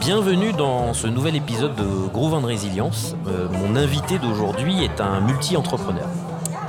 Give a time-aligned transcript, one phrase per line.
[0.00, 3.16] Bienvenue dans ce nouvel épisode de Groove and Résilience.
[3.26, 6.06] Euh, mon invité d'aujourd'hui est un multi-entrepreneur.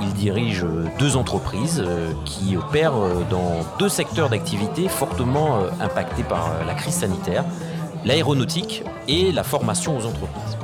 [0.00, 0.66] Il dirige
[0.98, 6.94] deux entreprises euh, qui opèrent euh, dans deux secteurs d'activité fortement impactés par la crise
[6.94, 7.44] sanitaire,
[8.04, 10.58] l'aéronautique et la formation aux entreprises.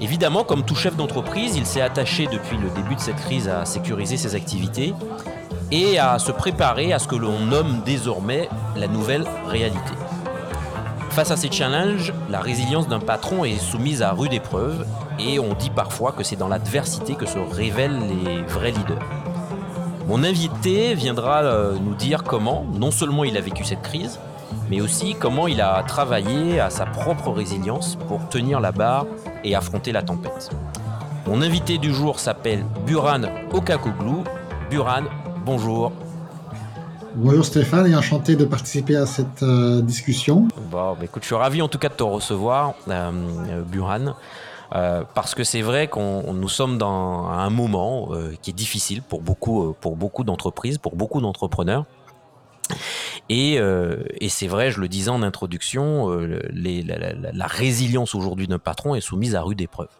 [0.00, 3.64] Évidemment, comme tout chef d'entreprise, il s'est attaché depuis le début de cette crise à
[3.64, 4.92] sécuriser ses activités
[5.70, 9.92] et à se préparer à ce que l'on nomme désormais la nouvelle réalité.
[11.10, 14.86] Face à ces challenges, la résilience d'un patron est soumise à rude épreuve
[15.18, 19.02] et on dit parfois que c'est dans l'adversité que se révèlent les vrais leaders.
[20.06, 24.20] Mon invité viendra euh, nous dire comment non seulement il a vécu cette crise,
[24.70, 29.06] mais aussi comment il a travaillé à sa propre résilience pour tenir la barre
[29.42, 30.50] et affronter la tempête.
[31.26, 34.22] Mon invité du jour s'appelle Buran Okakoglu.
[34.70, 35.02] Buran,
[35.44, 35.92] bonjour.
[37.16, 40.46] Bonjour Stéphane et enchanté de participer à cette euh, discussion.
[40.70, 43.10] Bon, bah, écoute, je suis ravi en tout cas de te recevoir, euh,
[43.48, 44.14] euh Buran.
[44.70, 49.74] parce que c'est vrai qu'on nous sommes dans un moment qui est difficile pour beaucoup,
[49.80, 51.86] pour beaucoup d'entreprises, pour beaucoup d'entrepreneurs.
[53.28, 53.58] Et,
[54.28, 59.34] c'est vrai, je le disais en introduction, la, la, résilience aujourd'hui d'un patron est soumise
[59.34, 59.90] à rude épreuve.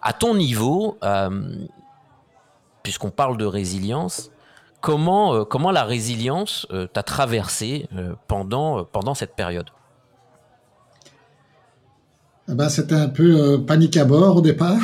[0.00, 0.98] À ton niveau,
[2.82, 4.31] puisqu'on parle de résilience,
[4.82, 9.70] comment, euh, comment la résilience euh, t'a traversé euh, pendant, pendant cette période?
[12.50, 14.82] Eh ben, C'était un peu panique à bord au départ,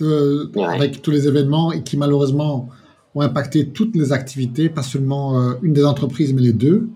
[0.68, 2.68] avec tous les événements et qui malheureusement
[3.16, 6.88] ont impacté toutes les activités, pas seulement une des entreprises, mais les deux.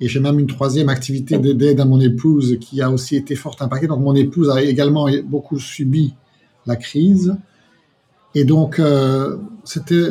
[0.00, 3.56] Et j'ai même une troisième activité d'aide à mon épouse qui a aussi été fort
[3.60, 3.86] impactée.
[3.86, 6.14] Donc mon épouse a également beaucoup subi
[6.66, 7.36] la crise.
[8.34, 8.82] Et donc,
[9.64, 10.10] c'était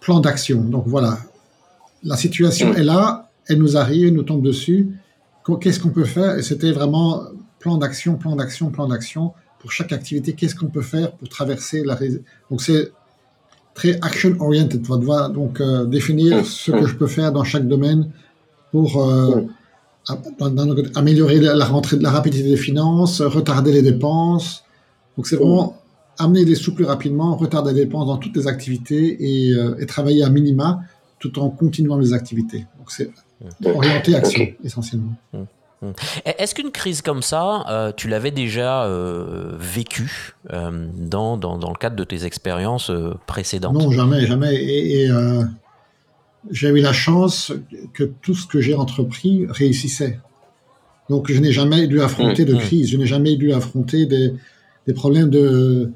[0.00, 0.60] plan d'action.
[0.60, 1.18] Donc voilà,
[2.02, 4.88] la situation est là, elle nous arrive, elle nous tombe dessus.
[5.60, 6.38] Qu'est-ce qu'on peut faire?
[6.38, 7.24] Et c'était vraiment
[7.58, 10.34] plan d'action, plan d'action, plan d'action pour chaque activité.
[10.34, 11.98] Qu'est-ce qu'on peut faire pour traverser la
[12.50, 12.92] Donc c'est
[13.74, 14.84] très action oriented.
[14.88, 18.10] On doit donc euh, définir ce que je peux faire dans chaque domaine
[18.70, 19.42] pour euh,
[20.94, 24.64] améliorer la rentrée la rapidité des finances, retarder les dépenses.
[25.16, 25.76] Donc c'est vraiment
[26.18, 29.86] amener les sous plus rapidement, retarder les dépenses dans toutes les activités et, euh, et
[29.86, 30.80] travailler à minima
[31.20, 32.66] tout en continuant les activités.
[32.78, 33.10] Donc c'est
[33.64, 35.14] orienté action essentiellement.
[36.26, 41.70] Est-ce qu'une crise comme ça, euh, tu l'avais déjà euh, vécue euh, dans, dans, dans,
[41.70, 42.90] le cadre de tes expériences
[43.26, 43.74] précédentes?
[43.74, 44.54] Non, jamais, jamais.
[44.56, 45.08] Et,
[46.50, 47.52] j'ai eu la chance
[47.92, 50.20] que tout ce que j'ai entrepris réussissait.
[51.10, 54.32] Donc je n'ai jamais dû affronter de crise, je n'ai jamais dû affronter des,
[54.86, 55.92] des problèmes de,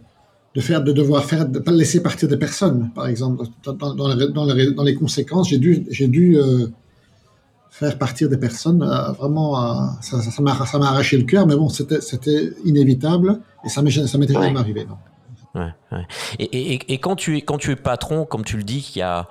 [0.54, 3.44] de faire, de devoir faire, de pas laisser partir des personnes, par exemple.
[3.64, 6.68] Dans, dans, dans, les, dans les, conséquences, j'ai dû, j'ai dû euh,
[7.70, 8.82] faire partir des personnes.
[8.82, 12.52] Euh, vraiment, euh, ça, ça, m'a, ça m'a arraché le cœur, mais bon, c'était, c'était
[12.64, 14.86] inévitable et ça, m'est, ça m'était jamais arrivé.
[14.86, 15.60] Non.
[15.60, 16.06] Ouais, ouais.
[16.38, 19.00] Et, et, et, quand tu es, quand tu es patron, comme tu le dis, qu'il
[19.00, 19.28] y a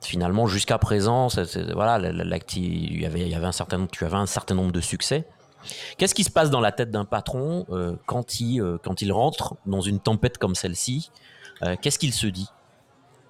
[0.00, 1.28] finalement jusqu'à présent,
[1.74, 4.80] voilà, il y avait, il y avait un certain, tu avais un certain nombre de
[4.80, 5.26] succès.
[5.98, 9.12] Qu'est-ce qui se passe dans la tête d'un patron euh, quand, il, euh, quand il
[9.12, 11.10] rentre dans une tempête comme celle-ci
[11.62, 12.48] euh, Qu'est-ce qu'il se dit?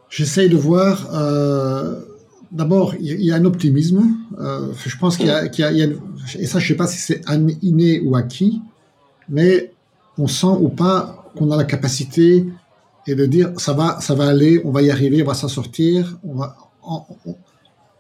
[0.09, 1.09] J'essaye de voir.
[2.53, 4.05] D'abord, il y, a un optimisme.
[4.39, 7.23] je pense qu'il y, a, et ça, je ne sais pas si c'est
[7.61, 8.63] inné ou acquis,
[9.29, 9.73] mais
[10.17, 12.47] on sent ou pas qu'on a la capacité
[13.09, 15.49] et de dire ça va, ça va aller, on va y arriver, on va s'en
[15.49, 16.57] sortir, on va,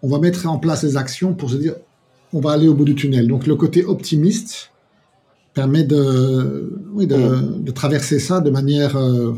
[0.02, 1.74] on va mettre en place des actions pour se dire
[2.32, 3.28] on va aller au bout du tunnel.
[3.28, 4.70] Donc le côté optimiste
[5.54, 9.32] permet de, oui, de, traverser ça de manière, euh,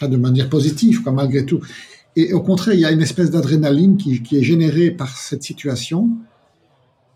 [0.00, 1.60] de manière positive, quoi, malgré tout.
[2.14, 6.08] Et au contraire, il y a une espèce d'adrénaline qui, est générée par cette situation,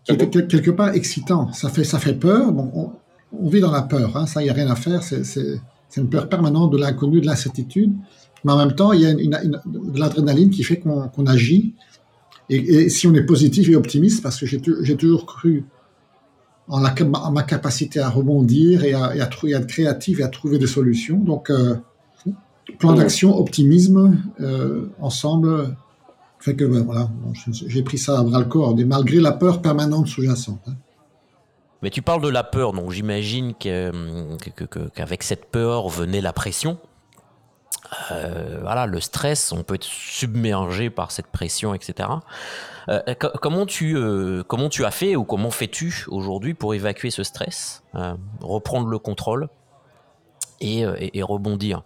[0.03, 1.51] qui est quelque part excitant.
[1.53, 2.51] Ça fait, ça fait peur.
[2.51, 2.91] Bon,
[3.31, 5.01] on, vit dans la peur, hein, ça, il n'y a rien à faire.
[5.01, 5.61] C'est
[5.95, 7.93] une peur permanente de l'inconnu, de l'incertitude.
[8.43, 11.73] Mais en même temps, il y a une, de l'adrénaline qui fait qu'on agit
[12.51, 15.65] et, si on est positif et optimiste, parce que j'ai toujours cru
[16.67, 16.93] en, la,
[17.31, 21.17] ma capacité à rebondir et à, et à, être créatif et à trouver des solutions.
[21.17, 21.75] Donc, euh,
[22.77, 25.75] plan d'action, optimisme, euh, ensemble,
[26.39, 27.09] fait que ben, voilà,
[27.67, 30.61] j'ai pris ça à bras le corps, malgré la peur permanente sous-jacente.
[30.67, 30.73] Hein.
[31.81, 36.77] Mais tu parles de la peur, donc j'imagine qu'avec cette peur venait la pression.
[38.11, 42.09] Euh, voilà, le stress, on peut être submergé par cette pression, etc.
[42.89, 42.99] Euh,
[43.41, 47.83] comment, tu, euh, comment tu as fait ou comment fais-tu aujourd'hui pour évacuer ce stress,
[48.39, 49.49] reprendre le contrôle
[50.61, 50.85] et,
[51.21, 51.83] rebondir?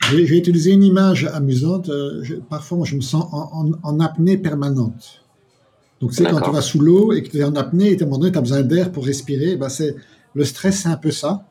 [0.00, 1.90] Je vais, utiliser une image amusante.
[2.48, 5.24] parfois, je me sens en, apnée permanente.
[6.00, 8.02] Donc, sais, quand tu vas sous l'eau et que tu es en apnée et à
[8.02, 9.96] un moment donné, tu as besoin d'air pour respirer, ben c'est,
[10.34, 11.46] le stress, c'est un peu ça.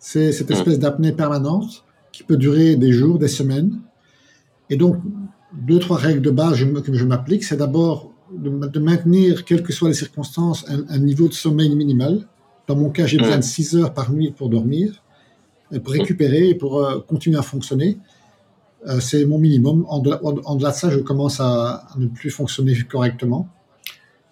[0.00, 3.78] C'est cette espèce d'apnée permanente qui peut durer des jours, des semaines.
[4.70, 4.96] Et donc,
[5.52, 9.88] deux, trois règles de base que je m'applique, c'est d'abord de, maintenir, quelles que soient
[9.88, 12.26] les circonstances, un, niveau de sommeil minimal.
[12.66, 15.02] Dans mon cas, j'ai besoin de 6 heures par nuit pour dormir,
[15.84, 17.98] pour récupérer et pour euh, continuer à fonctionner.
[18.88, 19.84] Euh, c'est mon minimum.
[19.88, 23.48] En, delà de ça, je commence à, ne plus fonctionner correctement.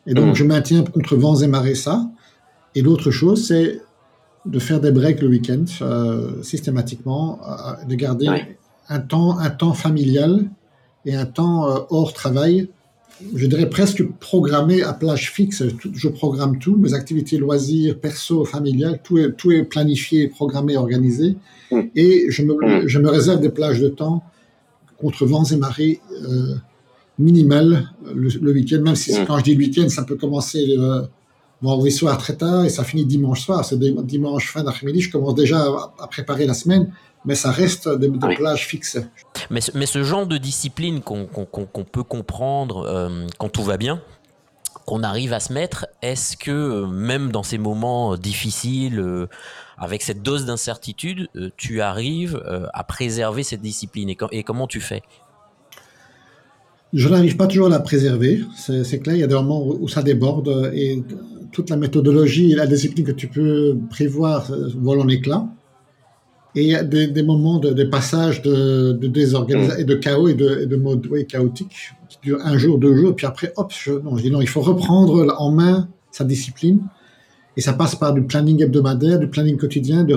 [0.07, 2.09] Et donc, je maintiens contre vents et marées ça.
[2.75, 3.83] Et l'autre chose, c'est
[4.47, 7.41] de faire des breaks le week-end euh, systématiquement,
[7.89, 8.29] de garder
[8.89, 10.45] un, temps, un temps familial
[11.05, 12.69] et un temps hors travail
[13.35, 15.65] je dirais presque programmé à plage fixe.
[15.93, 21.37] Je programme tout, mes activités loisirs, perso, familiales, tout est, tout est planifié, programmé, organisé.
[21.71, 21.81] Mm.
[21.97, 22.87] Et je me, mm.
[22.87, 24.23] je me, réserve des plages de temps
[24.99, 26.55] contre vents et marées euh,
[27.19, 28.81] minimales le, week-end.
[28.83, 29.27] Même si mm.
[29.27, 30.77] quand je dis week-end, ça peut commencer
[31.63, 33.65] euh, vendredi soir très tard et ça finit dimanche soir.
[33.65, 35.01] C'est dimanche fin d'après-midi.
[35.01, 35.67] Je commence déjà
[35.99, 36.93] à préparer la semaine
[37.25, 38.99] mais ça reste des, plages fixes.
[39.51, 41.27] Mais, mais, ce genre de discipline qu'on
[41.85, 44.01] peut comprendre euh, quand tout va bien,
[44.87, 49.29] qu'on arrive à se mettre, est-ce que euh, même dans ces moments euh, difficiles,
[49.77, 54.15] avec cette dose d'incertitude, tu arrives à préserver cette discipline?
[54.33, 55.03] Et, comment tu fais?
[56.93, 59.89] Je n'arrive pas toujours à la préserver, c'est clair, il y a des moments où,
[59.89, 61.03] ça déborde et
[61.53, 65.47] toute la méthodologie et la discipline que tu peux prévoir vole en éclat.
[66.55, 69.81] Et il y a des, moments de, passage de, de désorganisation mm.
[69.81, 73.27] et de chaos et de, de mode chaotique qui durent un jour, deux jours, puis
[73.27, 76.81] après, hop, je, non, je dis non, il faut reprendre en main sa discipline.
[77.57, 80.15] Et ça passe par du planning hebdomadaire, du planning quotidien, de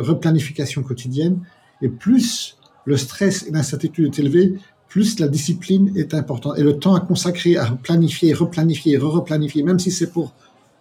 [0.00, 1.38] replanification quotidienne.
[1.80, 4.54] Et plus le stress et l'incertitude est élevé,
[4.88, 6.58] plus la discipline est importante.
[6.58, 10.32] Et le temps à consacrer à planifier, replanifier, re-replanifier, même si c'est pour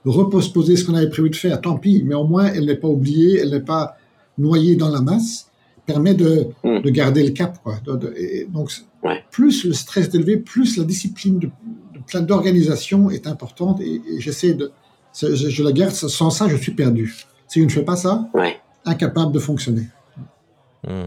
[0.05, 2.87] reposer ce qu'on avait prévu de faire, tant pis, mais au moins elle n'est pas
[2.87, 3.97] oubliée, elle n'est pas
[4.37, 5.49] noyé dans la masse
[5.85, 6.81] permet de, hmm.
[6.81, 7.59] de garder le cap.
[7.63, 7.75] Quoi.
[8.49, 8.71] donc,
[9.31, 11.39] plus le stress est élevé, plus la discipline
[12.13, 14.71] d'organisation est importante et, j'essaie de.
[15.21, 17.15] Je, la garde, sans ça, je suis perdu.
[17.47, 18.29] Si je ne fais pas ça,
[18.83, 19.83] incapable de fonctionner.
[20.87, 21.05] Hmm,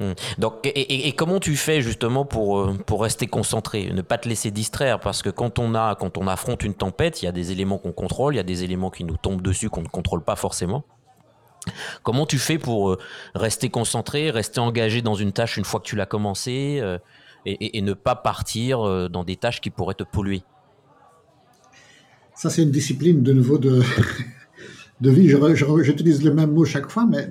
[0.00, 4.28] hmm, Donc, et, comment tu fais justement pour, euh, pour rester concentré, ne pas te
[4.28, 5.00] laisser distraire?
[5.00, 7.78] Parce que quand on, a, quand on affronte une tempête, il y a des éléments
[7.78, 10.36] qu'on contrôle, il y a des éléments qui nous tombent dessus qu'on ne contrôle pas
[10.36, 10.84] forcément.
[12.02, 12.98] Comment tu fais pour euh,
[13.34, 16.98] rester concentré, rester engagé dans une tâche une fois que tu l'as commencé euh,
[17.44, 20.42] et, ne pas partir dans des tâches qui pourraient te polluer?
[22.34, 23.82] Ça, c'est une discipline de nouveau de,
[25.00, 25.28] de vie.
[25.82, 27.26] J'utilise le même mot chaque fois, mais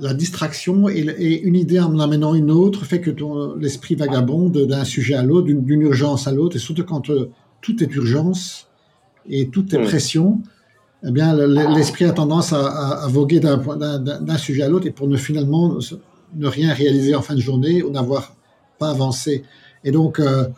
[0.00, 3.10] la distraction et, une idée en amenant une autre fait que
[3.58, 7.10] l'esprit vagabonde d'un sujet à l'autre, d'une urgence à l'autre, et surtout quand
[7.60, 8.68] tout est urgence
[9.28, 9.84] et tout est hmm.
[9.84, 10.42] pression
[11.06, 15.78] eh bien, l'esprit a tendance à, voguer d'un sujet à l'autre et pour ne finalement
[16.34, 18.34] ne rien réaliser en fin de journée ou n'avoir
[18.78, 19.44] pas avancé.
[19.84, 20.48] Et donc, euh,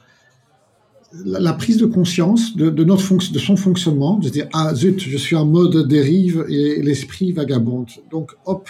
[1.25, 5.17] la, prise de conscience de, notre de son fonctionnement, de se dire ah zut, je
[5.19, 7.91] suis en mode dérive et l'esprit vagabonde.
[8.11, 8.69] Donc, hop,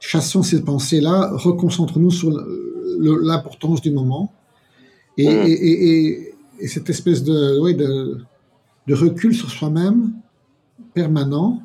[0.00, 2.30] chassons ces pensées-là, reconcentrons-nous sur
[2.98, 4.32] l'importance du moment
[5.16, 6.66] et, mmh.
[6.66, 8.18] cette espèce de, de,
[8.86, 10.12] de recul sur soi-même
[10.94, 11.62] permanent,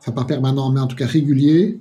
[0.00, 1.78] enfin pas permanent, mais en tout cas régulier,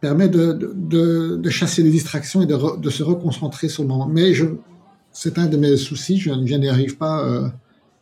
[0.00, 4.06] permet de, de, de chasser les distractions et de, de, se reconcentrer sur le moment.
[4.06, 4.32] Mais
[5.12, 7.48] c'est un de mes soucis, je, n'y arrive pas euh,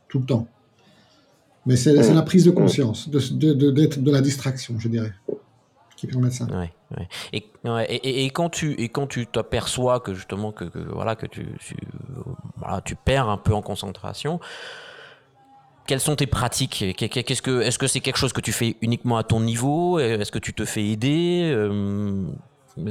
[0.08, 0.48] tout le temps.
[1.66, 5.14] Mais c'est la prise de conscience de, de, de, la distraction, je dirais,
[5.96, 6.46] qui permet ça.
[7.32, 11.46] Et, quand tu et quand tu t'aperçois que justement que, voilà que tu,
[12.84, 14.40] tu, perds un peu en concentration,
[15.86, 16.84] quelles sont tes pratiques?
[16.96, 19.98] Qu'est-ce que, Est-ce que c'est quelque chose que tu fais uniquement à ton niveau?
[19.98, 21.50] Est-ce que tu te fais aider?
[21.52, 22.24] Euh,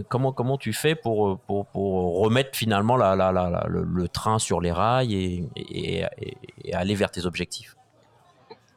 [0.10, 4.72] comment, comment tu fais pour, pour, pour remettre finalement la, la, le, train sur les
[4.72, 7.76] rails et, et, aller vers tes objectifs?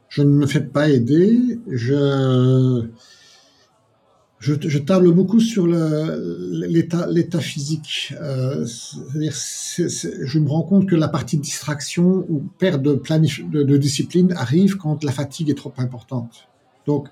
[0.08, 1.58] Je ne me fais pas aider.
[1.68, 2.86] Je
[4.38, 8.14] je, table beaucoup sur l'état physique.
[8.20, 13.00] Euh, je me rends compte que la partie de distraction ou perte de,
[13.62, 16.48] de, discipline arrive quand la fatigue est trop importante.
[16.86, 17.08] Donc,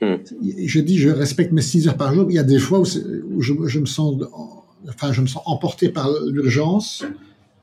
[0.00, 0.14] hmm.
[0.42, 2.26] je dis, je respecte mes 6 heures par jour.
[2.30, 2.84] Il y a des fois où,
[3.42, 4.22] je, me sens,
[4.88, 7.04] enfin, je me sens emporté par l'urgence,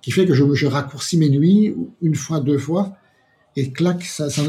[0.01, 2.97] qui fait que je, raccourcis mes nuits une fois, deux fois,
[3.55, 4.43] et clac, ça, ça,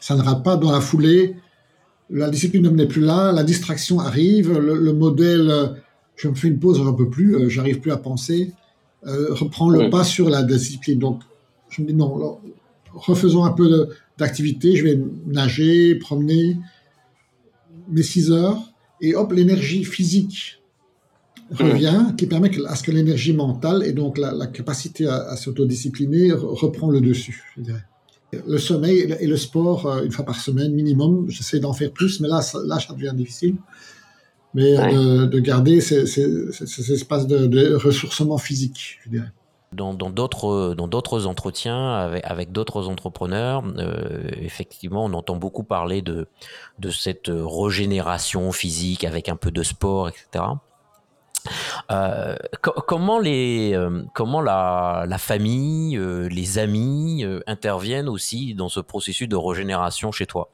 [0.00, 1.36] ça ne rate pas dans la foulée
[2.12, 5.50] la discipline n'est plus là, la distraction arrive, le, modèle,
[6.16, 8.52] je me fais une pause, je ne peux plus, euh, j'arrive plus à penser.
[9.04, 10.98] reprend le pas sur la discipline.
[10.98, 11.20] Donc,
[11.70, 12.38] je me dis non,
[12.94, 13.88] refaisons un peu
[14.18, 16.58] d'activité, je vais nager, promener
[17.88, 18.58] mes 6 heures,
[19.00, 20.62] et hop, l'énergie physique
[21.50, 26.90] revient, qui permet à ce que l'énergie mentale et donc la, capacité à, s'autodiscipliner reprend
[26.90, 27.84] le dessus, je dirais.
[28.46, 32.20] Le sommeil et le sport, euh, une fois par semaine minimum, j'essaie d'en faire plus,
[32.20, 33.56] mais là, ça, là, ça devient difficile.
[34.54, 36.02] Mais de, garder ces,
[36.92, 39.32] espaces de ressourcement physique, je dirais
[39.72, 46.02] dans d'autres dans d'autres entretiens avec, avec d'autres entrepreneurs, euh, effectivement, on entend beaucoup parler
[46.02, 46.26] de
[46.78, 50.44] de cette régénération physique avec un peu de sport, etc.
[51.90, 55.98] Euh, comment les euh, comment la, la famille,
[56.30, 60.50] les amis interviennent aussi dans ce processus de régénération chez toi?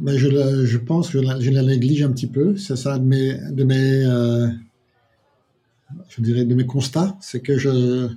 [0.00, 2.56] Ben je, je pense que je la, je la, néglige un petit peu.
[2.56, 4.04] C'est ça de mes, de mes
[6.08, 8.08] je dirais, de mes constats, c'est que je,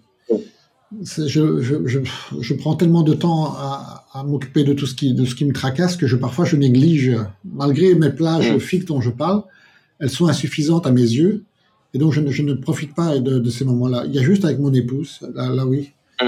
[1.01, 1.99] je, je,
[2.39, 5.45] je, prends tellement de temps à, à m'occuper de tout ce qui, de ce qui
[5.45, 7.15] me tracasse que je, parfois je néglige,
[7.45, 8.59] malgré mes plages mm.
[8.59, 9.43] fixes dont je parle,
[9.99, 11.45] elles sont insuffisantes à mes yeux.
[11.93, 14.03] Et donc, je ne, je ne profite pas de, de ces moments-là.
[14.05, 16.25] Il y a juste avec mon épouse, là, là oui, mm.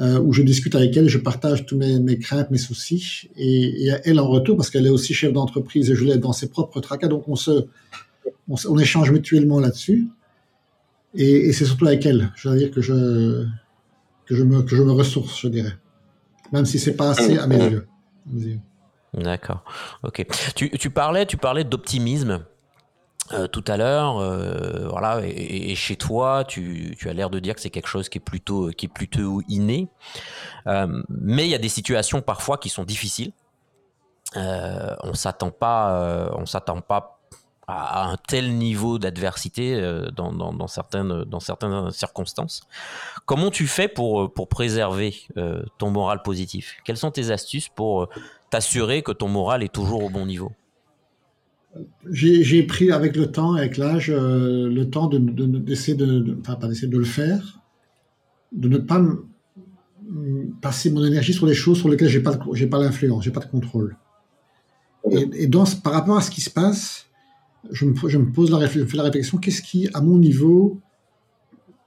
[0.00, 3.28] euh, où je discute avec elle, je partage tous mes, mes craintes, mes soucis.
[3.36, 6.32] Et, et, elle, en retour, parce qu'elle est aussi chef d'entreprise et je l'aide dans
[6.32, 7.66] ses propres tracas, donc on se,
[8.48, 10.08] on, on échange mutuellement là-dessus.
[11.14, 13.44] Et, c'est surtout avec elle, je veux dire que je,
[14.26, 15.76] que je, me, que je me ressource, je dirais.
[16.52, 17.86] Même si c'est pas assez à mes yeux.
[19.12, 19.64] D'accord.
[20.02, 20.26] Ok.
[20.56, 22.44] Tu, tu, parlais, tu parlais d'optimisme.
[23.32, 27.60] Euh, tout à l'heure, euh, voilà, et, chez toi, tu, as l'air de dire que
[27.60, 29.88] c'est quelque chose qui est plutôt, qui est plutôt inné.
[30.66, 33.32] Euh, mais il y a des situations parfois qui sont difficiles.
[34.36, 37.14] on s'attend pas, on s'attend pas
[37.66, 41.24] à un tel niveau d'adversité euh, dans, dans, certaines,
[41.90, 42.62] circonstances.
[43.26, 46.76] Comment tu fais pour, euh, pour préserver euh, ton moral positif?
[46.84, 48.08] Quelles sont tes astuces pour
[48.50, 50.52] t'assurer que ton moral est toujours au bon niveau?
[52.10, 56.88] J'ai pris avec le temps, avec l'âge, le temps d'essayer de, de, enfin pas d'essayer
[56.88, 57.60] de le faire,
[58.52, 59.02] de ne pas
[60.60, 63.40] passer mon énergie sur les choses sur lesquelles j'ai pas j'ai pas l'influence, j'ai pas
[63.40, 63.96] de contrôle.
[65.10, 67.06] Et, et dans, par rapport à ce qui se passe,
[67.70, 70.80] je me, je me pose la, je fais la réflexion, qu'est-ce qui, à mon niveau,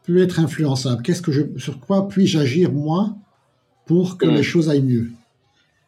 [0.03, 1.01] peut être influençable?
[1.01, 3.15] Qu'est-ce que je, Sur quoi puis-je agir, moi,
[3.86, 5.12] pour que les choses aillent mieux?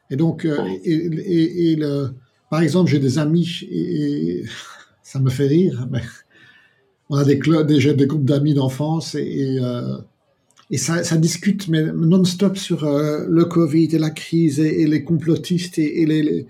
[0.09, 2.15] Et donc, euh, et, et, le,
[2.49, 4.43] par exemple, j'ai des amis, et,
[5.03, 6.01] ça me fait rire, mais
[7.09, 9.97] on a des, clubs, des, des groupes d'amis d'enfance, et, euh,
[10.71, 15.03] et ça, ça, discute mais non-stop sur euh, le Covid et la crise et, les
[15.03, 16.45] complotistes et, les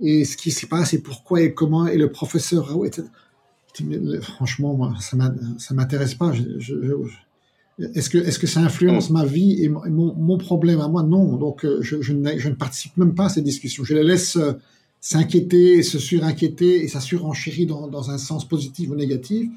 [0.00, 2.76] et ce qui se passe et pourquoi et comment et le professeur
[4.22, 6.32] franchement moi ça m'intéresse pas.
[7.94, 11.04] Est-ce que est-ce que ça influence ma vie et mon, mon problème à moi?
[11.04, 11.36] Non.
[11.36, 13.84] Donc euh, je, ne, participe même pas à ces discussions.
[13.84, 14.54] Je les laisse euh,
[15.00, 19.48] s'inquiéter se surinquiéter et ça surenchérit dans, dans un sens positif ou négatif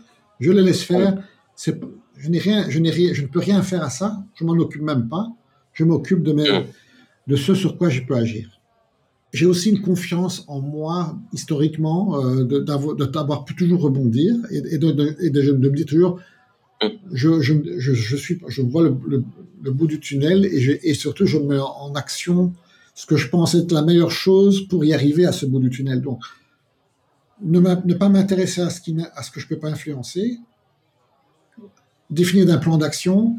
[0.41, 1.24] je les laisse faire.
[1.55, 1.79] C'est
[2.17, 4.24] je n'ai rien je n'ai rien je ne peux rien faire à ça.
[4.36, 5.29] Je m'en occupe même pas.
[5.74, 6.65] Je m'occupe de mes
[7.27, 8.60] de ce sur quoi je peux agir.
[9.33, 14.91] J'ai aussi une confiance en moi historiquement euh, d'avoir pu toujours rebondir et, et, de,
[14.91, 16.19] de, et de, me dire toujours
[17.13, 18.98] je, je, je, je, suis je vois le,
[19.62, 22.51] le, bout du tunnel et, je, et surtout je mets en action
[22.93, 25.69] ce que je pense être la meilleure chose pour y arriver à ce bout du
[25.69, 26.21] tunnel donc
[27.41, 28.81] ne, ne pas m'intéresser à ce
[29.15, 30.39] à ce que je peux pas influencer
[32.10, 33.38] définir d'un plan d'action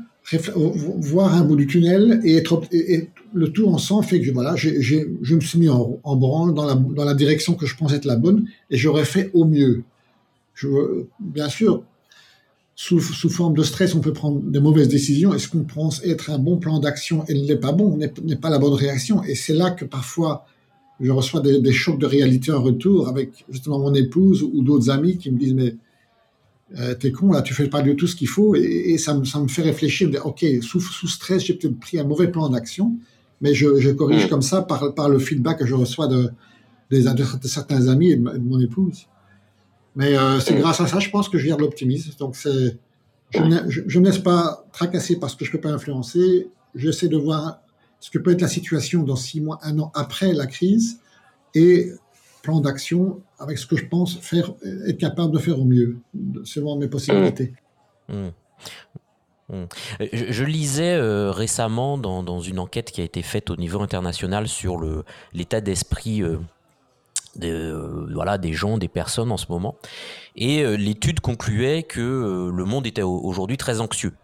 [0.99, 2.63] voir un bout du tunnel et être
[3.35, 6.75] le tout ensemble fait que voilà, je me suis mis en, en branle dans la,
[6.75, 9.83] dans la direction que je pense être la bonne et j'aurais fait au mieux.
[10.55, 10.69] Je,
[11.19, 11.83] bien sûr,
[12.75, 16.03] sous, sous, forme de stress, on peut prendre des mauvaises décisions et ce qu'on pense
[16.05, 19.23] être un bon plan d'action et n'est pas bon, n'est, pas la bonne réaction.
[19.25, 20.47] Et c'est là que parfois
[21.01, 24.89] je reçois des, des, chocs de réalité en retour avec justement mon épouse ou d'autres
[24.89, 25.77] amis qui me disent mais
[26.79, 28.55] euh, t'es con, là, tu fais pas du tout ce qu'il faut.
[28.55, 32.05] Et, ça, me, ça, me, fait réfléchir, ok, sous, sous stress, j'ai peut-être pris un
[32.05, 32.97] mauvais plan d'action,
[33.41, 34.29] mais je, je corrige mm.
[34.29, 36.31] comme ça par, par, le feedback que je reçois de,
[36.91, 37.03] de,
[37.45, 39.07] certains amis et de, mon épouse.
[39.95, 40.61] Mais euh, c'est mm.
[40.61, 42.13] grâce à ça, je pense que je viens de l'optimisme.
[42.19, 42.79] Donc, c'est,
[43.31, 46.49] je, ne laisse pas tracasser parce que je peux pas influencer.
[46.75, 47.59] J'essaie de voir
[48.01, 50.99] ce que peut être la situation dans six mois, un an après la crise,
[51.55, 51.93] et
[52.43, 54.53] plan d'action avec ce que je pense faire,
[54.87, 55.99] être capable de faire au mieux,
[56.45, 57.53] selon mes possibilités.
[58.09, 58.15] Mmh.
[58.15, 58.31] Mmh.
[59.53, 59.65] Mmh.
[60.13, 64.49] Je, lisais euh, récemment dans, dans, une enquête qui a été faite au niveau international
[64.49, 64.81] sur
[65.33, 66.39] l'état d'esprit euh,
[67.37, 69.77] voilà, des gens, des personnes en ce moment.
[70.37, 74.15] Et l'étude concluait que le monde était aujourd'hui très anxieux.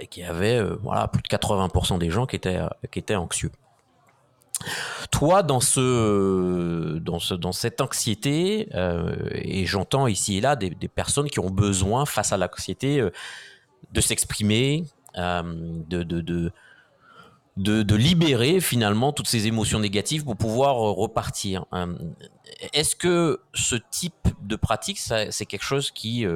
[0.00, 2.60] et qu'il y avait voilà, plus de 80% des gens qui étaient,
[2.90, 3.50] qui étaient anxieux.
[5.10, 10.70] Toi, dans ce, dans ce, dans cette anxiété, euh, et j'entends ici et là des,
[10.88, 13.10] personnes qui ont besoin face à l'anxiété euh,
[13.92, 14.84] de s'exprimer,
[15.18, 15.42] euh,
[15.88, 16.52] de,
[17.56, 21.66] de, de, libérer finalement toutes ces émotions négatives pour pouvoir repartir.
[22.72, 26.26] Est-ce que ce type de pratique, c'est quelque chose qui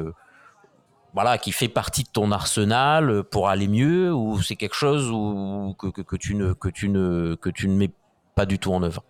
[1.15, 5.75] voilà, qui fait partie de ton arsenal pour aller mieux, ou c'est quelque chose où,
[5.79, 7.91] que, que, que, tu ne, que, tu ne, que tu ne mets
[8.35, 9.03] pas du tout en œuvre?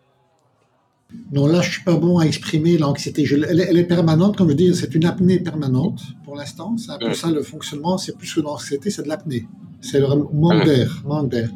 [1.33, 3.25] Non, là, je suis pas bon à exprimer l'anxiété.
[3.31, 6.77] Elle, est permanente, comme je dis, c'est une apnée permanente pour l'instant.
[6.77, 7.97] C'est un peu ça le fonctionnement.
[7.99, 9.47] C'est plus que l'anxiété, c'est de l'apnée.
[9.81, 11.51] C'est le manque d'air, manque d'air.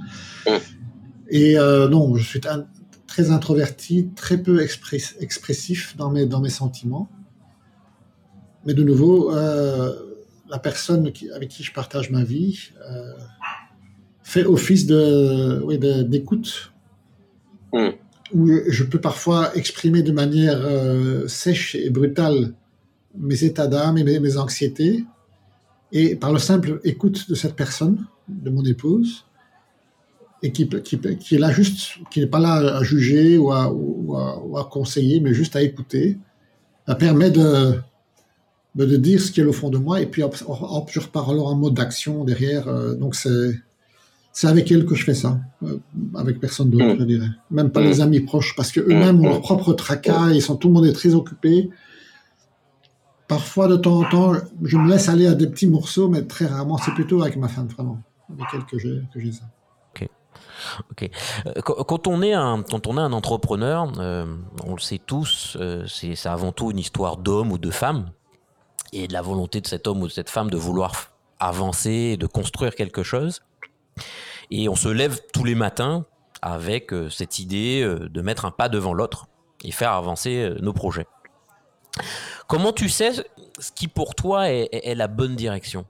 [1.28, 2.40] Et euh, non, je suis
[3.06, 7.08] très introverti, très peu expressif dans mes, dans mes sentiments.
[8.64, 9.92] Mais de nouveau, euh,
[10.48, 13.12] la personne avec qui je partage ma vie euh,
[14.22, 16.72] fait office de, oui, d'écoute
[17.74, 17.92] Hmm.
[18.34, 20.60] où je peux parfois exprimer de manière
[21.26, 22.52] sèche et brutale
[23.16, 25.04] mes états d'âme et mes, anxiétés.
[25.92, 29.24] Et par le simple écoute de cette personne, de mon épouse,
[30.42, 33.72] et qui, qui, qui est là juste, qui n'est pas là à juger ou à,
[33.72, 34.16] ou,
[34.56, 36.18] à, conseiller, mais juste à écouter,
[36.86, 37.74] ça permet de,
[38.74, 41.54] de, dire ce qui est au fond de moi, et puis je repars alors en
[41.54, 42.66] mode d'action derrière.
[42.66, 43.60] Euh, donc c'est
[44.34, 45.78] c'est avec elle que je fais ça, euh,
[46.14, 47.00] avec personne d'autre, mm.
[47.00, 47.28] je dirais.
[47.50, 50.68] Même pas les amis proches, parce que eux-mêmes ont leur propre tracas, ils sont tout
[50.68, 51.68] le monde est très occupé.
[53.28, 56.46] Parfois, de temps en temps, je me laisse aller à des petits morceaux, mais très
[56.46, 59.44] rarement, c'est plutôt avec ma femme, vraiment, avec elle que j'ai ça.
[60.90, 61.10] Ok.
[61.46, 64.24] Euh, quand on est un quand on est un entrepreneur, euh,
[64.64, 68.10] on le sait tous, c'est avant tout une histoire d'homme ou de femme
[68.92, 70.92] et de la volonté de cet homme ou de cette femme de vouloir
[71.40, 73.40] avancer, de construire quelque chose.
[74.50, 76.04] Et on se lève tous les matins
[76.40, 79.26] avec euh, cette idée euh, de mettre un pas devant l'autre
[79.64, 81.06] et faire avancer euh, nos projets.
[82.48, 83.12] Comment tu sais
[83.58, 85.84] ce qui pour toi est, la bonne direction?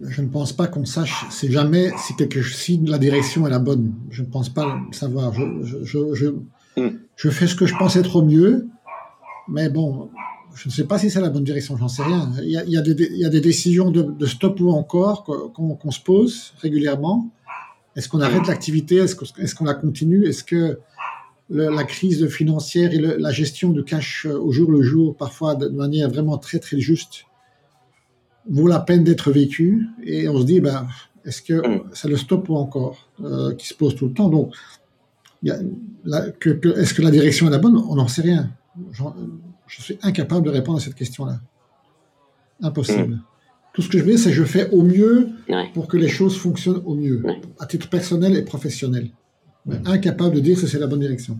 [0.00, 3.58] Je ne pense pas qu'on sache, c'est jamais si, quelque, si la direction est la
[3.58, 3.94] bonne.
[4.10, 5.32] Je ne pense pas savoir.
[5.32, 6.28] Je,
[6.76, 6.98] hmm.
[7.16, 8.66] je fais ce que je pense être au mieux,
[9.46, 10.10] mais bon,
[10.54, 12.30] je ne sais pas si c'est la bonne direction, j'en sais rien.
[12.42, 14.60] Il y a, il y a, des, il y a des, décisions de, de, stop
[14.60, 17.30] ou encore qu'on se pose régulièrement.
[17.96, 18.96] Est-ce qu'on arrête l'activité?
[18.96, 20.26] Est-ce qu'on est qu'on la continue?
[20.26, 20.78] Est-ce que
[21.50, 26.08] la crise financière et la gestion de cash au jour le jour, parfois de manière
[26.08, 27.24] vraiment très très juste,
[28.48, 30.86] vaut la peine d'être vécue Et on se dit, ben,
[31.24, 34.28] est-ce que c'est le stop ou encore euh, qui se pose tout le temps?
[34.28, 34.54] Donc,
[35.44, 37.76] est-ce que la direction est la bonne?
[37.76, 38.50] On n'en sait rien
[39.66, 41.40] je suis incapable de répondre à cette question-là.
[42.62, 43.14] Impossible.
[43.14, 43.22] Mm.
[43.72, 45.30] Tout ce que je veux, c'est que je fais au mieux
[45.74, 47.22] pour que les choses fonctionnent au mieux,
[47.58, 49.10] à titre personnel et professionnel.
[49.66, 51.38] Mais incapable de dire que c'est la bonne direction.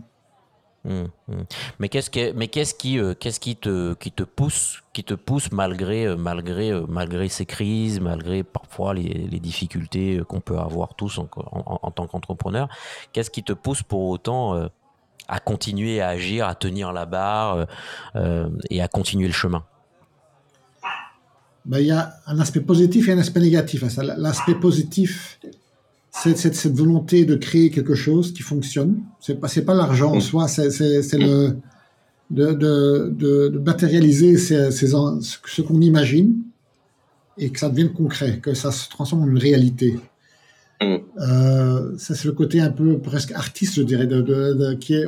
[0.84, 1.44] Mm, mm.
[1.78, 5.14] Mais qu'est-ce qui, mais qu'est-ce qui, euh, qu'est-ce qui te, qui te pousse, qui te
[5.14, 10.58] pousse malgré, euh, malgré, euh, malgré ces crises, malgré parfois les, les difficultés qu'on peut
[10.58, 12.68] avoir tous en, en, tant qu'entrepreneur,
[13.12, 14.68] qu'est-ce qui te pousse pour autant
[15.26, 17.66] à continuer à agir, à tenir la barre
[18.68, 19.64] et à continuer le chemin?
[21.64, 25.40] Ben, Il y a un aspect positif et un aspect négatif L'aspect positif,
[26.22, 29.02] c'est cette, volonté de créer quelque chose qui fonctionne.
[29.20, 31.56] C'est pas, pas l'argent en soi, c'est le
[32.30, 33.12] de, de,
[33.50, 36.42] de, matérialiser ce qu'on imagine
[37.38, 39.96] et que ça devienne concret, que ça se transforme en une réalité.
[40.80, 40.96] Mm.
[41.20, 45.06] Euh, ça, c'est le côté un peu presque artiste, je dirais, de, qui est,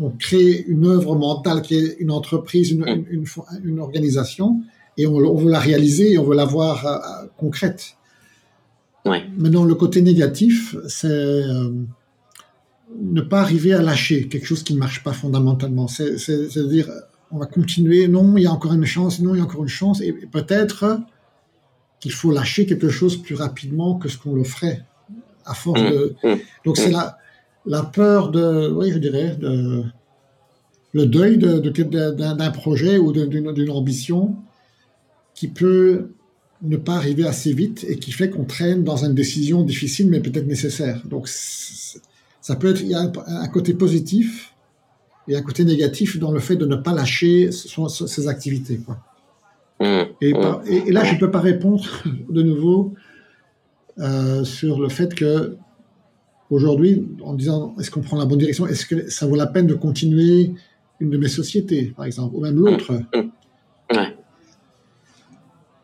[0.00, 3.26] on crée une œuvre mentale qui est une entreprise, une, mm.
[3.64, 4.60] une, organisation,
[4.96, 7.97] et on, on, veut la réaliser et on veut la voir euh, concrète.
[9.08, 9.24] Ouais.
[9.36, 11.70] Maintenant, le côté négatif, c'est euh,
[13.00, 15.88] ne pas arriver à lâcher quelque chose qui ne marche pas fondamentalement.
[15.88, 16.90] C'est-à-dire,
[17.30, 19.62] on va continuer, non, il y a encore une chance, non, il y a encore
[19.62, 21.00] une chance, et peut-être
[22.00, 24.84] qu'il faut lâcher quelque chose plus rapidement que ce qu'on le ferait
[25.44, 26.14] à force mmh, de.
[26.22, 26.92] Mmh, Donc c'est mmh.
[26.92, 27.18] la,
[27.66, 29.84] la peur de, oui, je dirais, de,
[30.92, 34.36] le deuil d'un de, projet ou d'une ambition
[35.34, 36.10] qui peut
[36.62, 40.20] ne pas arriver assez vite et qui fait qu'on traîne dans une décision difficile mais
[40.20, 41.02] peut-être nécessaire.
[41.06, 44.54] Donc ça peut être, il y a un, côté positif
[45.28, 48.78] et un côté négatif dans le fait de ne pas lâcher ses activités.
[48.78, 48.98] Quoi.
[50.20, 51.84] Et, et, là, je ne peux pas répondre
[52.30, 52.94] de nouveau
[53.98, 55.56] euh, sur le fait que
[56.50, 58.66] aujourd'hui en disant est-ce qu'on prend la bonne direction?
[58.66, 60.52] Est-ce que ça vaut la peine de continuer
[61.00, 62.92] une de mes sociétés, par exemple, ou même l'autre?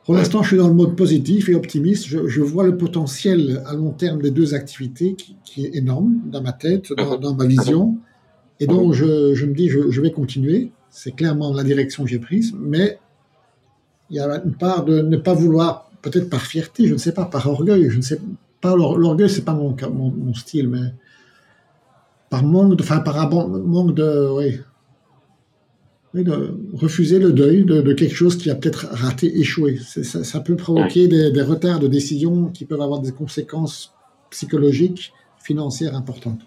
[0.05, 2.07] Pour l'instant, je suis dans le mode positif et optimiste.
[2.07, 6.53] Je, vois le potentiel à long terme des deux activités qui, est énorme dans ma
[6.53, 7.97] tête, dans, ma vision.
[8.61, 10.73] Et donc, je, je me dis, je, je vais continuer.
[10.91, 12.99] C'est clairement la direction que j'ai prise, mais
[14.11, 17.13] il y a une part de ne pas vouloir, peut-être par fierté, je ne sais
[17.13, 18.21] pas, par orgueil, je ne sais
[18.61, 20.93] pas, l'orgueil, c'est pas mon, mon, style, mais
[22.31, 24.61] par manque de, enfin, par manque de, oui,
[26.23, 29.79] de refuser le deuil de, quelque chose qui a peut-être raté, échoué.
[29.79, 33.93] Ça, ça, peut provoquer des, retards de décision qui peuvent avoir des conséquences
[34.31, 36.41] psychologiques, financières importantes.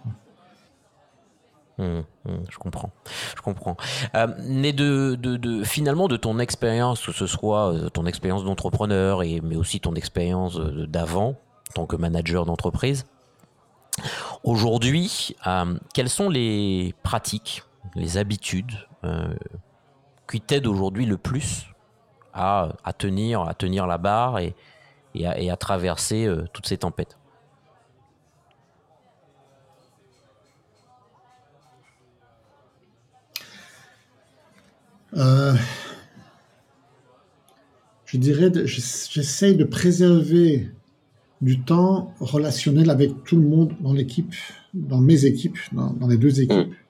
[1.77, 1.83] Mmh,
[2.25, 2.91] mmh, je comprends,
[3.35, 3.77] je comprends.
[4.15, 9.21] Euh, mais de, de, finalement de ton expérience, que ce soit euh, ton expérience d'entrepreneur
[9.21, 11.35] et mais aussi ton expérience euh, d'avant,
[11.69, 13.05] en tant que manager d'entreprise.
[14.43, 15.35] Aujourd'hui,
[15.95, 17.63] quelles sont les pratiques,
[17.95, 18.73] les habitudes
[20.29, 21.67] qui t'aident aujourd'hui le plus
[22.33, 24.55] à, à, tenir, à tenir la barre et,
[25.15, 27.17] et, à, et à, traverser toutes ces tempêtes
[35.15, 35.53] Euh,
[38.05, 40.69] je dirais, j'essaye de préserver
[41.41, 44.33] du temps relationnel avec tout le monde dans l'équipe,
[44.73, 46.69] dans mes équipes, dans, les deux équipes.
[46.69, 46.86] Mmh.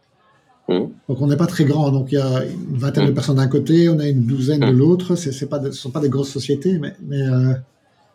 [0.68, 0.80] Mmh.
[1.08, 3.14] Donc on n'est pas très grand, donc il y a une vingtaine de mmh.
[3.14, 5.16] personnes d'un côté, on a une douzaine de l'autre.
[5.16, 7.54] C'est pas, ce ne sont pas des grosses sociétés, mais, mais euh,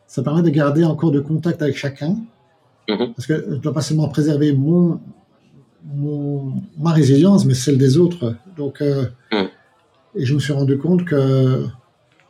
[0.06, 2.16] ça permet de garder encore de contact avec chacun.
[2.86, 5.00] Parce que je ne dois pas seulement préserver mon,
[6.78, 8.34] ma résilience, mais celle des autres.
[8.58, 9.06] Donc euh,
[10.14, 11.64] et je me suis rendu compte que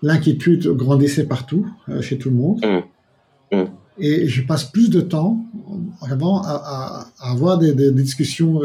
[0.03, 2.65] l'inquiétude grandissait partout, euh, chez tout le monde.
[2.65, 3.57] Mmh.
[3.57, 3.65] Mmh.
[3.99, 5.45] Et je passe plus de temps
[6.01, 8.61] avant à, avoir des, discussions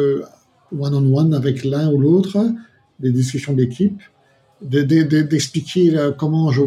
[0.78, 2.38] one-on-one avec l'un ou l'autre,
[3.00, 4.02] des discussions d'équipe,
[4.62, 6.64] d'expliquer euh, comment je.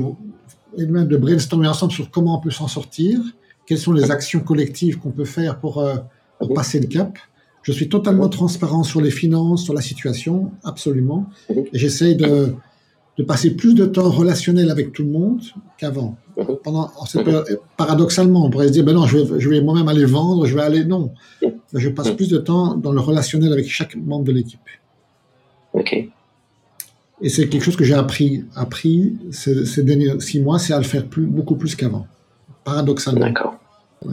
[0.76, 3.20] et même de brainstormer ensemble sur comment on peut s'en sortir,
[3.66, 5.96] quelles sont les actions collectives qu'on peut faire pour, euh,
[6.38, 7.18] pour passer le cap.
[7.62, 11.26] Je suis totalement transparent sur les finances, sur la situation, absolument.
[11.50, 12.54] Et j'essaye de,
[13.18, 15.42] de, passer plus de temps relationnel avec tout le monde
[15.76, 16.16] qu'avant.
[16.64, 16.90] Pendant
[17.76, 20.54] paradoxalement, on pourrait se dire, ben non, je vais, je vais moi-même aller vendre, je
[20.54, 21.12] vais aller, non.
[21.74, 24.60] Je passe plus de temps dans le relationnel avec chaque membre de l'équipe.
[25.72, 25.92] Ok.
[27.22, 30.78] Et c'est quelque chose que j'ai appris, appris ces, ces derniers six mois, c'est à
[30.78, 32.06] le faire plus, beaucoup plus qu'avant.
[32.64, 33.26] Paradoxalement.
[33.26, 33.60] D'accord.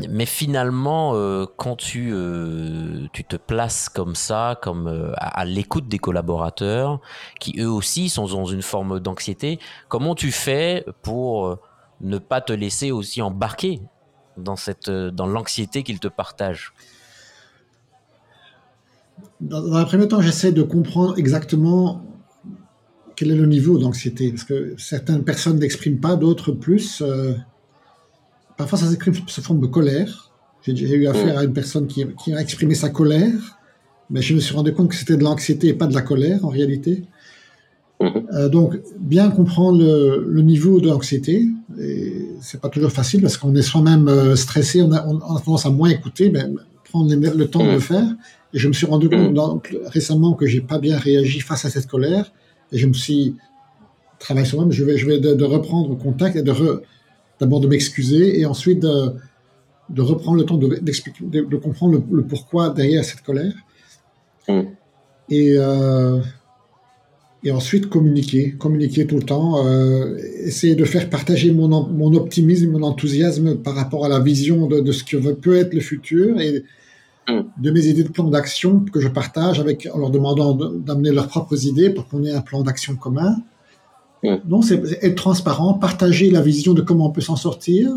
[0.09, 5.87] Mais finalement, euh, quand tu, euh, tu te places comme ça, comme euh, à, l'écoute
[5.87, 6.99] des collaborateurs,
[7.39, 11.57] qui eux aussi sont dans une forme d'anxiété, comment tu fais pour
[12.01, 13.79] ne pas te laisser aussi embarquer
[14.35, 16.73] dans, cette, dans l'anxiété qu'ils te partagent?
[19.41, 22.03] Dans, dans un premier temps, j'essaie de comprendre exactement
[23.15, 27.03] quel est le niveau d'anxiété, parce que certaines personnes n'expriment pas, d'autres plus.
[28.57, 30.31] Parfois, ça s'exprime sous forme de colère.
[30.63, 31.37] J'ai eu affaire mm.
[31.37, 33.59] à une personne qui, a exprimé sa colère,
[34.09, 36.43] mais je me suis rendu compte que c'était de l'anxiété et pas de la colère
[36.43, 37.03] en réalité.
[38.01, 38.23] Mm-hmm.
[38.33, 41.47] Euh, donc, bien comprendre le, niveau d'anxiété,
[42.41, 45.89] c'est pas toujours facile parce qu'on est soi-même euh, stressé, on a, tendance à moins
[45.89, 46.43] écouter, mais
[46.89, 48.07] prendre le temps de le faire.
[48.53, 49.77] Et je me suis rendu compte mm.
[49.87, 52.31] récemment que j'ai pas bien réagi face à cette colère,
[52.71, 53.35] et je me suis
[54.19, 56.53] travaillé sur moi, je vais, je vais de, reprendre contact et de
[57.39, 63.05] d'abord de m'excuser et ensuite de, reprendre le temps de, de, comprendre le, pourquoi derrière
[63.05, 63.53] cette colère.
[65.29, 66.19] Et, euh,
[67.43, 72.71] et ensuite communiquer, communiquer tout le temps, euh, essayer de faire partager mon, mon optimisme,
[72.71, 76.63] mon enthousiasme par rapport à la vision de, ce que peut être le futur et
[77.29, 77.41] mm.
[77.61, 81.27] de mes idées de plan d'action que je partage avec, en leur demandant d'amener leurs
[81.27, 83.37] propres idées pour qu'on ait un plan d'action commun.
[84.23, 87.91] Non, c'est être transparent, partager la vision de comment on peut s'en sortir,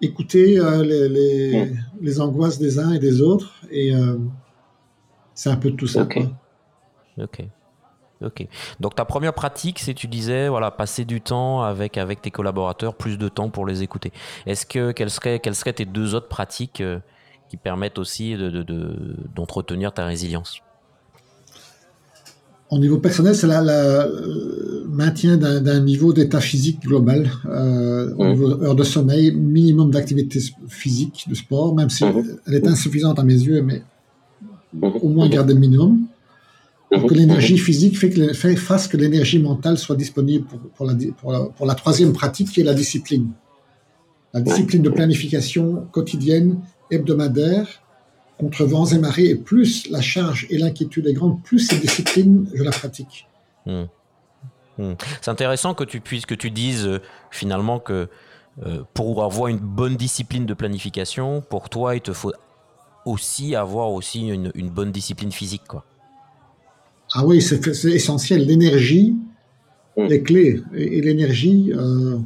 [0.00, 1.68] écouter euh, les,
[2.00, 4.16] les, angoisses des uns et des autres, et euh,
[5.34, 6.02] c'est un peu de tout ça.
[6.02, 6.20] Ok.
[7.18, 7.48] Ok.
[8.24, 8.46] Ok.
[8.80, 12.94] Donc ta première pratique, c'est tu disais voilà passer du temps avec avec tes collaborateurs,
[12.94, 14.12] plus de temps pour les écouter.
[14.46, 16.98] Est-ce que quelles seraient quelles seraient tes deux autres pratiques euh,
[17.48, 18.64] qui permettent aussi de
[19.34, 20.62] d'entretenir ta résilience?
[22.70, 28.74] Au niveau personnel, c'est le maintien d'un niveau d'état physique global, euh, au niveau heure
[28.74, 32.04] de sommeil, minimum d'activité physique, de sport, même si
[32.46, 33.82] elle est insuffisante à mes yeux, mais
[34.82, 36.07] au moins garder le minimum.
[36.90, 40.86] Pour que l'énergie physique fait que, fait, fasse que l'énergie mentale soit disponible pour, pour,
[40.86, 43.28] la, pour, la, pour la troisième pratique qui est la discipline.
[44.32, 47.82] La discipline de planification quotidienne, hebdomadaire,
[48.38, 52.48] contre vents et marées, et plus la charge et l'inquiétude est grande, plus cette discipline,
[52.54, 53.26] je la pratique.
[53.66, 53.84] Hmm.
[54.78, 54.94] Hmm.
[55.20, 58.08] C'est intéressant que tu puisses, que tu dises euh, finalement que
[58.64, 62.32] euh, pour avoir une bonne discipline de planification, pour toi, il te faut
[63.04, 65.84] aussi avoir aussi une, bonne discipline physique, quoi.
[67.14, 68.46] Ah oui, c'est essentiel.
[68.46, 69.16] L'énergie
[69.96, 70.02] hmm.
[70.10, 70.60] est clé.
[70.74, 72.18] Et, l'énergie, euh,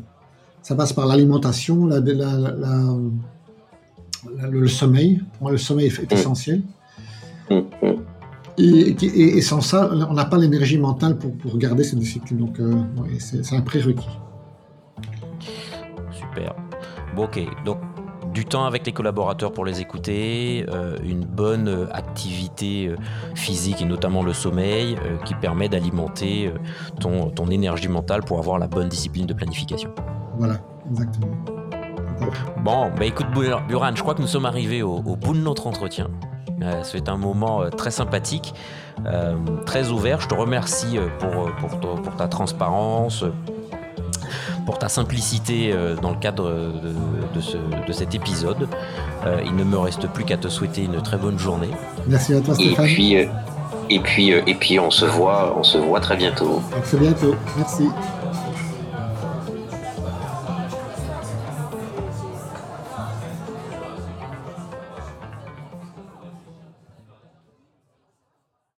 [0.62, 2.00] ça passe par l'alimentation, la,
[4.50, 5.22] le sommeil.
[5.32, 6.14] Pour moi, le sommeil est, mm.
[6.14, 6.62] essentiel.
[7.50, 7.60] Mm.
[8.58, 12.38] Et, sans ça, on n'a pas l'énergie mentale pour, pour, garder cette discipline.
[12.38, 12.74] Donc, euh,
[13.18, 14.06] c'est un prérequis.
[16.12, 16.54] Super.
[17.16, 17.40] Bon, ok.
[17.64, 17.78] Donc,
[18.32, 22.96] du temps avec les collaborateurs pour les écouter, euh, une bonne activité euh,
[23.34, 26.52] physique et notamment le sommeil qui permet d'alimenter
[27.00, 29.90] ton, ton énergie mentale pour avoir la bonne discipline de planification.
[30.38, 30.58] Voilà,
[30.90, 31.28] exactement.
[32.64, 36.08] Bon, bah écoute Buran, je crois que nous sommes arrivés au, bout de notre entretien.
[36.62, 38.54] Euh, c'est un moment euh, très sympathique,
[39.06, 40.20] euh, très ouvert.
[40.20, 43.24] Je te remercie pour, pour, ta transparence,
[44.66, 48.68] pour ta simplicité dans le cadre de, de, cet épisode.
[49.44, 51.70] il ne me reste plus qu'à te souhaiter une très bonne journée.
[52.06, 52.86] Merci à toi Stéphane.
[52.86, 53.14] Et puis,
[53.90, 56.62] et puis, et puis on, se voit, on se voit très bientôt.
[56.76, 57.34] À très bientôt.
[57.56, 57.88] Merci.